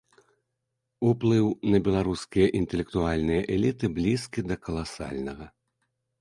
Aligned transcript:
Уплыў 1.09 1.47
на 1.73 1.81
беларускія 1.87 2.47
інтэлектуальныя 2.61 3.41
эліты 3.57 3.85
блізкі 3.99 4.39
да 4.49 4.55
каласальнага. 4.65 5.45